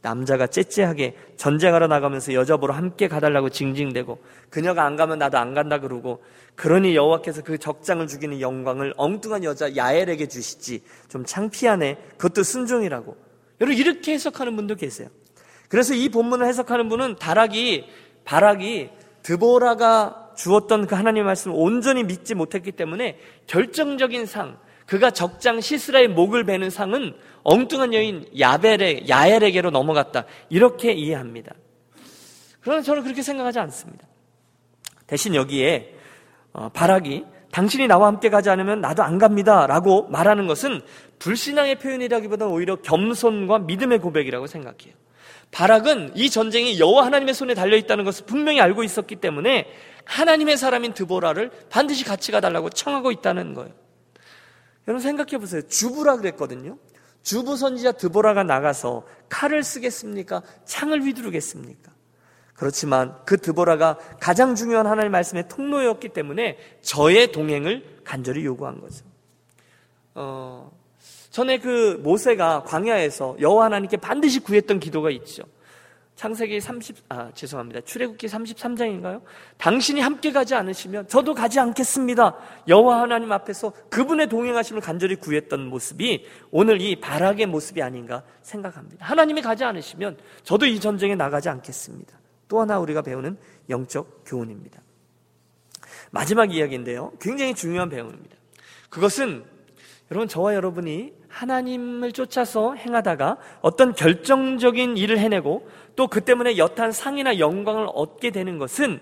[0.03, 4.19] 남자가 째째하게 전쟁하러 나가면서 여자 보러 함께 가달라고 징징대고
[4.51, 6.25] 그녀가 안 가면 나도 안 간다 그러고
[6.57, 11.99] 그러니 여호와께서 그 적장을 죽이는 영광을 엉뚱한 여자 야엘에게 주시지 좀 창피하네.
[12.19, 13.17] 그것도 순종이라고.
[13.61, 15.09] 여러분 이렇게 해석하는 분도 계세요
[15.73, 17.87] 그래서 이 본문을 해석하는 분은 다락이
[18.27, 18.91] 바락이
[19.23, 26.45] 드보라가 주었던 그 하나님의 말씀을 온전히 믿지 못했기 때문에 결정적인 상 그가 적장 시스라의 목을
[26.45, 30.27] 베는 상은 엉뚱한 여인 야벨의 야엘에게로 넘어갔다.
[30.51, 31.55] 이렇게 이해합니다.
[32.61, 34.07] 그러나 저는 그렇게 생각하지 않습니다.
[35.07, 35.95] 대신 여기에
[36.53, 39.67] 어, 바락이 당신이 나와 함께 가지 않으면 나도 안 갑니다.
[39.67, 40.83] 라고 말하는 것은
[41.19, 45.01] 불신앙의 표현이라기보다는 오히려 겸손과 믿음의 고백이라고 생각해요.
[45.53, 49.67] 바락은 이 전쟁이 여호와 하나님의 손에 달려 있다는 것을 분명히 알고 있었기 때문에
[50.05, 53.73] 하나님의 사람인 드보라를 반드시 같이 가달라고 청하고 있다는 거예요.
[54.89, 55.63] 여러분 생각해 보세요.
[55.63, 56.79] 주부라 그랬거든요.
[57.23, 60.43] 주부 선지자 드보라가 나가서 칼을 쓰겠습니까?
[60.65, 61.93] 창을 휘두르겠습니까?
[62.55, 69.05] 그렇지만 그 드보라가 가장 중요한 하나님의 말씀의 통로였기 때문에 저의 동행을 간절히 요구한 거죠.
[70.15, 70.71] 어,
[71.33, 75.43] 전에 그 모세가 광야에서 여호와 하나님께 반드시 구했던 기도가 있죠.
[76.15, 77.81] 창세기 30, 아, 죄송합니다.
[77.81, 79.23] 출애굽기 33장인가요?
[79.57, 82.37] 당신이 함께 가지 않으시면 저도 가지 않겠습니다.
[82.69, 89.07] 여호와 하나님 앞에서 그분의 동행하심을 간절히 구했던 모습이 오늘 이 바락의 모습이 아닌가 생각합니다.
[89.07, 92.21] 하나님이 가지 않으시면 저도 이 전쟁에 나가지 않겠습니다.
[92.47, 93.39] 또 하나 우리가 배우는
[93.71, 94.83] 영적 교훈입니다.
[96.11, 97.13] 마지막 이야기인데요.
[97.19, 98.37] 굉장히 중요한 배움입니다.
[98.91, 99.45] 그것은
[100.13, 107.39] 여러분 저와 여러분이 하나님을 쫓아서 행하다가 어떤 결정적인 일을 해내고 또 그 때문에 여탄 상이나
[107.39, 109.01] 영광을 얻게 되는 것은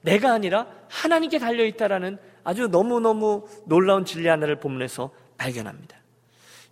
[0.00, 5.98] 내가 아니라 하나님께 달려있다라는 아주 너무너무 놀라운 진리 하나를 본문에서 발견합니다.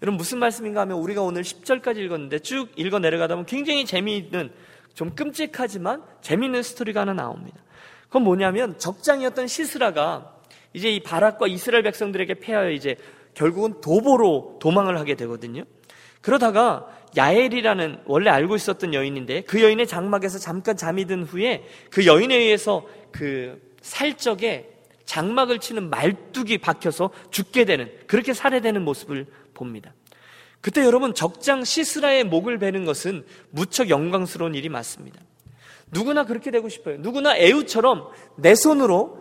[0.01, 4.51] 여러분 무슨 말씀인가 하면 우리가 오늘 10절까지 읽었는데 쭉 읽어 내려가다 보면 굉장히 재미있는
[4.95, 7.59] 좀 끔찍하지만 재미있는 스토리가 하나 나옵니다.
[8.05, 10.35] 그건 뭐냐면 적장이었던 시스라가
[10.73, 12.97] 이제 이 바락과 이스라엘 백성들에게 패하여 이제
[13.41, 15.63] 결국은 도보로 도망을 하게 되거든요.
[16.21, 22.37] 그러다가 야엘이라는 원래 알고 있었던 여인인데 그 여인의 장막에서 잠깐 잠이 든 후에 그 여인에
[22.37, 24.69] 의해서 그 살적에
[25.07, 29.95] 장막을 치는 말뚝이 박혀서 죽게 되는 그렇게 살해되는 모습을 봅니다.
[30.61, 35.19] 그때 여러분 적장 시스라의 목을 베는 것은 무척 영광스러운 일이 맞습니다.
[35.91, 36.99] 누구나 그렇게 되고 싶어요.
[36.99, 39.20] 누구나 에우처럼 내 손으로 어,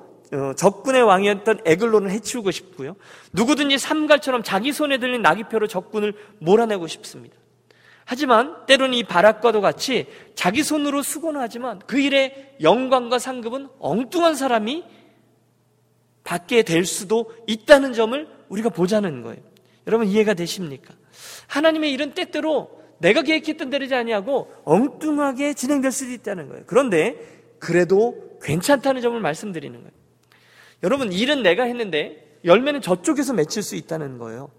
[0.56, 2.96] 적군의 왕이었던 에글론을 해치우고 싶고요.
[3.34, 7.36] 누구든지 삼갈처럼 자기 손에 들린 나귀표로 적군을 몰아내고 싶습니다.
[8.06, 14.84] 하지만 때로는 이 바락과도 같이 자기 손으로 수고는 하지만 그 일의 영광과 상급은 엉뚱한 사람이
[16.24, 19.42] 받게 될 수도 있다는 점을 우리가 보자는 거예요.
[19.88, 20.94] 여러분 이해가 되십니까?
[21.48, 26.63] 하나님의 일은 때때로 내가 계획했던 대로지 아니하고 엉뚱하게 진행될 수도 있다는 거예요.
[26.68, 27.15] 그런데
[27.60, 29.92] 그래도 괜찮다는 점을 말씀드리는 거예요.
[30.84, 34.50] 여러분, 일은 내가 했는데 열매는 저쪽에서 맺힐 수 있다는 거예요.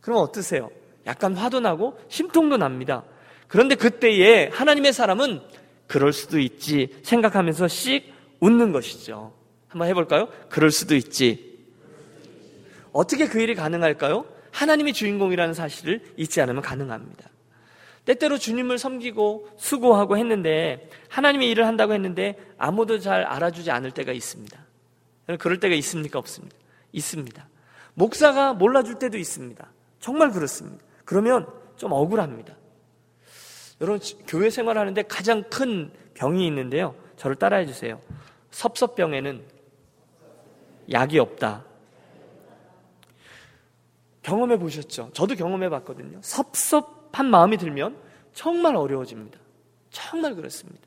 [0.00, 0.70] 그럼 어떠세요?
[1.06, 3.04] 약간 화도 나고 심통도 납니다.
[3.48, 5.40] 그런데 그때에 하나님의 사람은
[5.86, 9.32] 그럴 수도 있지 생각하면서 씩 웃는 것이죠.
[9.68, 10.28] 한번 해볼까요?
[10.48, 11.58] 그럴 수도 있지.
[12.92, 14.26] 어떻게 그 일이 가능할까요?
[14.50, 17.30] 하나님이 주인공이라는 사실을 잊지 않으면 가능합니다.
[18.04, 24.58] 때때로 주님을 섬기고 수고하고 했는데 하나님의 일을 한다고 했는데 아무도 잘 알아주지 않을 때가 있습니다.
[25.38, 26.18] 그럴 때가 있습니까?
[26.18, 26.56] 없습니까?
[26.92, 27.48] 있습니다.
[27.94, 29.66] 목사가 몰라줄 때도 있습니다.
[30.00, 30.84] 정말 그렇습니다.
[31.04, 32.56] 그러면 좀 억울합니다.
[33.80, 36.94] 여러분, 교회 생활하는데 가장 큰 병이 있는데요.
[37.16, 38.00] 저를 따라해 주세요.
[38.50, 39.42] 섭섭병에는
[40.90, 41.64] 약이 없다.
[44.22, 45.10] 경험해 보셨죠?
[45.12, 46.18] 저도 경험해 봤거든요.
[46.22, 47.96] 섭섭한 마음이 들면
[48.32, 49.38] 정말 어려워집니다.
[49.90, 50.80] 정말 그렇습니다.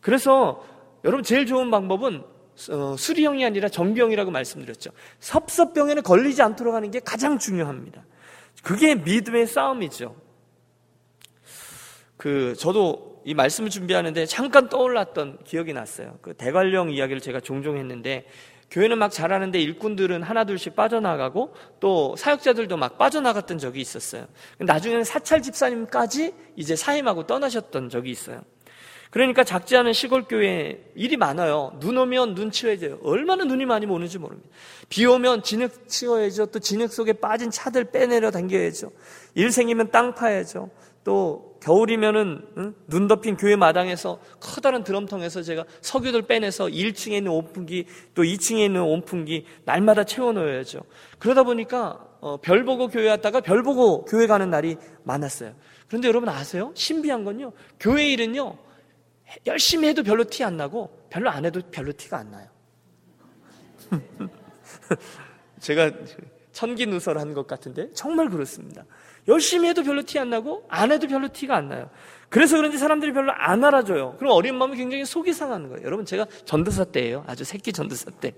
[0.00, 0.64] 그래서
[1.04, 4.90] 여러분 제일 좋은 방법은 어, 수리형이 아니라 정병이라고 말씀드렸죠.
[5.20, 8.04] 섭섭병에는 걸리지 않도록 하는 게 가장 중요합니다.
[8.62, 10.16] 그게 믿음의 싸움이죠.
[12.16, 16.18] 그 저도 이 말씀을 준비하는데 잠깐 떠올랐던 기억이 났어요.
[16.22, 18.26] 그 대관령 이야기를 제가 종종 했는데
[18.70, 24.26] 교회는 막 잘하는데 일꾼들은 하나둘씩 빠져나가고 또 사역자들도 막 빠져나갔던 적이 있었어요.
[24.58, 28.42] 나중에는 사찰 집사님까지 이제 사임하고 떠나셨던 적이 있어요.
[29.16, 31.72] 그러니까 작지 않은 시골 교회 일이 많아요.
[31.80, 33.00] 눈 오면 눈 치워야죠.
[33.02, 34.46] 얼마나 눈이 많이 오는지 모릅니다.
[34.90, 36.44] 비 오면 진흙 치워야죠.
[36.44, 38.92] 또 진흙 속에 빠진 차들 빼내려 당겨야죠.
[39.34, 40.68] 일 생기면 땅 파야죠.
[41.02, 42.74] 또 겨울이면은 응?
[42.88, 48.82] 눈 덮인 교회 마당에서 커다란 드럼통에서 제가 석유들 빼내서 1층에 있는 온풍기 또 2층에 있는
[48.82, 50.82] 온풍기 날마다 채워 넣어야죠.
[51.18, 55.54] 그러다 보니까 어, 별 보고 교회 왔다가 별 보고 교회 가는 날이 많았어요.
[55.88, 56.72] 그런데 여러분 아세요?
[56.74, 57.52] 신비한 건요.
[57.80, 58.65] 교회 일은요.
[59.46, 62.48] 열심히 해도 별로 티 안 나고 별로 안 해도 별로 티가 안 나요.
[65.60, 65.90] 제가
[66.52, 68.84] 천기 누설 한것 같은데 정말 그렇습니다.
[69.28, 71.90] 열심히 해도 별로 티 안 나고 안 해도 별로 티가 안 나요.
[72.28, 74.16] 그래서 그런지 사람들이 별로 안 알아줘요.
[74.18, 75.84] 그럼 어린 마음이 굉장히 속이 상하는 거예요.
[75.84, 77.24] 여러분 제가 전도사 때예요.
[77.26, 78.34] 아주 새끼 전도사 때.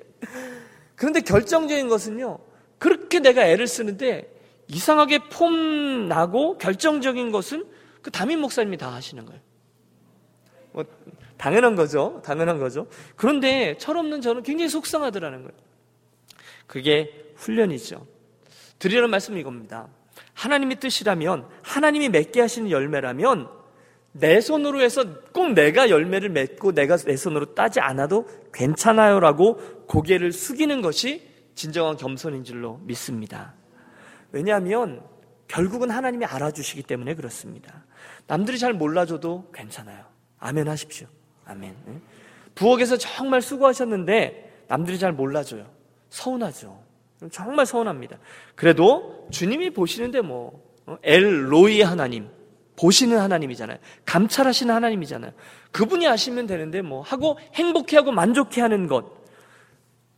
[0.95, 2.39] 그런데 결정적인 것은요.
[2.79, 4.35] 그렇게 내가 애를 쓰는데
[4.69, 7.67] 이상하게 폼 나고 결정적인 것은
[8.03, 9.41] 그 담임 목사님이 다 하시는 거예요.
[10.79, 10.85] 뭐
[11.37, 12.23] 당연한 거죠.
[12.25, 12.87] 당연한 거죠.
[13.17, 15.53] 그런데 철없는 저는 굉장히 속상하더라는 거예요.
[16.69, 18.07] 그게 훈련이죠.
[18.79, 19.89] 드리는 말씀은 이겁니다.
[20.35, 23.49] 하나님의 뜻이라면 하나님이 맺게 하시는 열매라면
[24.13, 30.81] 내 손으로 해서 꼭 내가 열매를 맺고 내가 내 손으로 따지 않아도 괜찮아요라고 고개를 숙이는
[30.81, 33.55] 것이 진정한 겸손인 줄로 믿습니다.
[34.31, 35.03] 왜냐하면
[35.49, 37.85] 결국은 하나님이 알아주시기 때문에 그렇습니다.
[38.29, 40.18] 남들이 잘 몰라줘도 괜찮아요.
[40.39, 41.07] 아멘 하십시오.
[41.45, 41.75] 아멘.
[42.55, 45.67] 부엌에서 정말 수고하셨는데 남들이 잘 몰라줘요.
[46.11, 46.79] 서운하죠.
[47.31, 48.19] 정말 서운합니다.
[48.55, 50.97] 그래도 주님이 보시는데 뭐, 어?
[51.03, 52.29] 엘 로이 하나님,
[52.77, 53.79] 보시는 하나님이잖아요.
[54.05, 55.33] 감찰하시는 하나님이잖아요.
[55.73, 59.19] 그분이 아시면 되는데 뭐, 하고 행복해하고 만족해하는 것.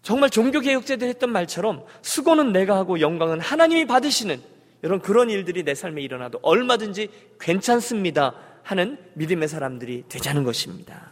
[0.02, 4.40] 정말 종교개혁자들 했던 말처럼 수고는 내가 하고 영광은 하나님이 받으시는
[4.82, 11.10] 이런 그런 일들이 내 삶에 일어나도 얼마든지 괜찮습니다 하는 믿음의 사람들이 되자는 것입니다.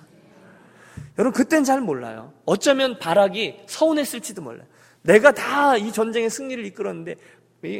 [1.18, 2.32] 여러분, 그땐 잘 몰라요.
[2.44, 4.66] 어쩌면 바락이 서운했을지도 몰라요.
[5.02, 7.16] 내가 다 이 전쟁의 승리를 이끌었는데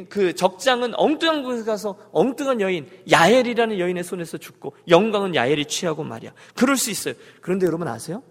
[0.09, 6.33] 그 적장은 엉뚱한 곳에 가서 엉뚱한 여인 야엘이라는 여인의 손에서 죽고 영광은 야엘이 취하고 말이야.
[6.57, 7.15] 그럴 수 있어요.
[7.41, 8.23] 그런데 여러분 아세요?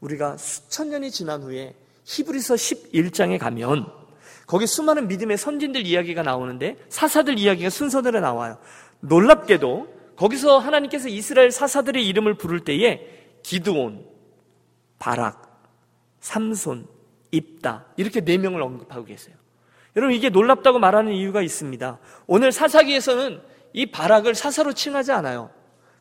[0.00, 3.86] 우리가 수천 년이 지난 후에 히브리서 11장에 가면
[4.46, 8.58] 거기 수많은 믿음의 선진들 이야기가 나오는데 사사들 이야기가 순서대로 나와요.
[9.00, 13.00] 놀랍게도 거기서 하나님께서 이스라엘 사사들의 이름을 부를 때에
[13.42, 14.06] 기드온,
[14.98, 15.62] 바락,
[16.20, 16.86] 삼손,
[17.30, 17.86] 입다.
[17.96, 19.36] 이렇게 네 명을 언급하고 계세요.
[19.96, 21.98] 여러분 이게 놀랍다고 말하는 이유가 있습니다.
[22.26, 23.40] 오늘 사사기에서는
[23.72, 25.50] 이 바락을 사사로 칭하지 않아요.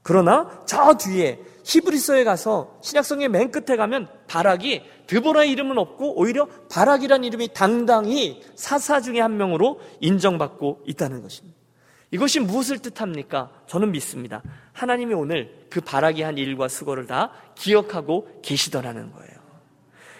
[0.03, 7.23] 그러나 저 뒤에 히브리서에 가서 신약성의 맨 끝에 가면 바락이 드보라의 이름은 없고 오히려 바락이라는
[7.25, 11.57] 이름이 당당히 사사 중에 한 명으로 인정받고 있다는 것입니다.
[12.13, 13.49] 이것이 무엇을 뜻합니까?
[13.65, 14.43] 저는 믿습니다.
[14.71, 19.33] 하나님이 오늘 그 바락이 한 일과 수고를 다 기억하고 계시더라는 거예요.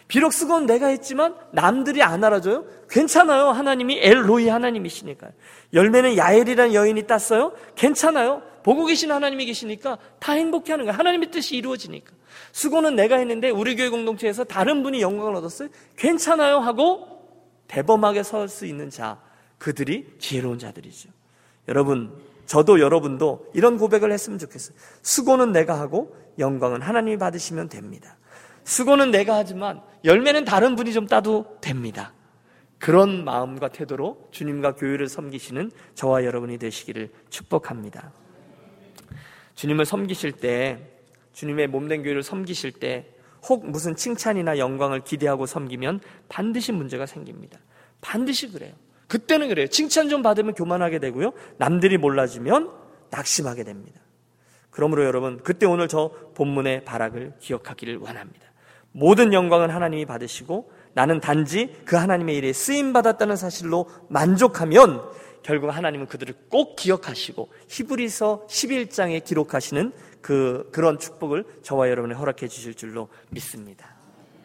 [0.08, 2.66] 비록 수고는 내가 했지만 남들이 안 알아줘요?
[2.90, 3.50] 괜찮아요.
[3.50, 5.32] 하나님이 엘로이 하나님이시니까요.
[5.74, 7.54] 열매는 야엘이라는 여인이 땄어요?
[7.76, 8.42] 괜찮아요.
[8.64, 10.98] 보고 계신 하나님이 계시니까 다 행복해하는 거예요.
[10.98, 12.12] 하나님의 뜻이 이루어지니까.
[12.54, 15.70] 수고는 내가 했는데 우리 교회 공동체에서 다른 분이 영광을 얻었어요?
[15.96, 16.58] 괜찮아요.
[16.58, 17.08] 하고
[17.68, 19.20] 대범하게 설 수 있는 자,
[19.60, 21.10] 그들이 지혜로운 자들이죠.
[21.68, 22.14] 여러분,
[22.46, 24.78] 저도 여러분도 이런 고백을 했으면 좋겠어요.
[25.02, 28.18] 수고는 내가 하고 영광은 하나님이 받으시면 됩니다.
[28.64, 32.14] 수고는 내가 하지만 열매는 다른 분이 좀 따도 됩니다.
[32.80, 38.12] 그런 마음과 태도로 주님과 교회를 섬기시는 저와 여러분이 되시기를 축복합니다.
[39.56, 40.80] 주님을 섬기실 때,
[41.32, 43.08] 주님의 몸된 교회를 섬기실 때,
[43.48, 47.60] 혹 무슨 칭찬이나 영광을 기대하고 섬기면 반드시 문제가 생깁니다.
[48.02, 48.74] 반드시 그래요.
[49.14, 49.68] 그때는 그래요.
[49.68, 51.34] 칭찬 좀 받으면 교만하게 되고요.
[51.58, 52.72] 남들이 몰라주면
[53.12, 54.02] 낙심하게 됩니다.
[54.72, 58.48] 그러므로 여러분, 그때 오늘 저 본문의 발악을 기억하기를 원합니다.
[58.92, 65.04] 모든 영광은 하나님이 받으시고 나는 단지 그 하나님의 일에 쓰임 받았다는 사실로 만족하면
[65.44, 72.74] 결국 하나님은 그들을 꼭 기억하시고 히브리서 11장에 기록하시는 그 그런 축복을 저와 여러분이 허락해 주실
[72.74, 73.94] 줄로 믿습니다.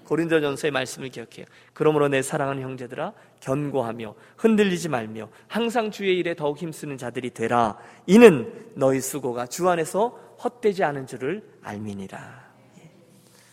[0.05, 1.47] 고린도전서의 말씀을 기억해요.
[1.75, 7.77] 그러므로 내 사랑하는 형제들아 견고하며 흔들리지 말며 항상 주의 일에 더욱 힘쓰는 자들이 되라.
[8.07, 10.09] 이는 너희 수고가 주 안에서
[10.43, 12.49] 헛되지 않은 줄을 알미니라.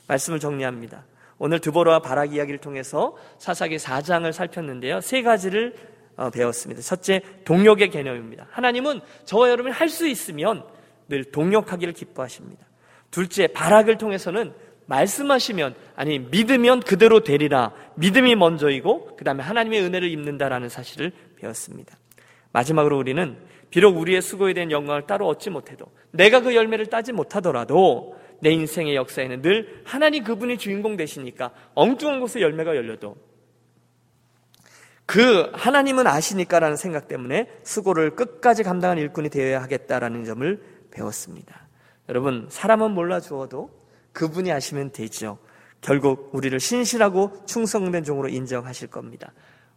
[0.08, 1.06] 말씀을 정리합니다.
[1.38, 5.02] 오늘 드보라와 바락 이야기를 통해서 사사기 4장을 살폈는데요.
[5.02, 5.76] 세 가지를
[6.18, 6.82] 어, 배웠습니다.
[6.82, 8.48] 첫째, 동력의 개념입니다.
[8.52, 10.64] 하나님은 저와 여러분이 할 수 있으면
[11.10, 12.66] 늘 동력하기를 기뻐하십니다.
[13.12, 14.54] 둘째, 바락을 통해서는
[14.88, 17.72] 말씀하시면 아니 믿으면 그대로 되리라.
[17.96, 21.98] 믿음이 먼저이고 그다음에 하나님의 은혜를 입는다라는 사실을 배웠습니다.
[22.52, 23.38] 마지막으로 우리는
[23.70, 28.96] 비록 우리의 수고에 대한 영광을 따로 얻지 못해도 내가 그 열매를 따지 못하더라도 내 인생의
[28.96, 33.16] 역사에는 늘 하나님 그분이 주인공 되시니까 엉뚱한 곳에 열매가 열려도
[35.06, 41.68] 그 하나님은 아시니까라는 생각 때문에 수고를 끝까지 감당한 일꾼이 되어야 하겠다라는 점을 배웠습니다.
[42.10, 43.70] 여러분, 사람은 몰라 주어도
[44.16, 45.38] 그분이 아시면 되죠.
[45.82, 49.32] 결국 우리를 신실하고 충성된 종으로 인정하실 겁니다.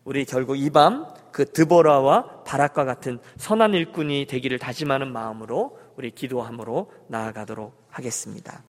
[0.05, 6.91] 우리 결국 이 밤 그 드보라와 바락과 같은 선한 일꾼이 되기를 다짐하는 마음으로 우리 기도함으로
[7.09, 8.63] 나아가도록 하겠습니다.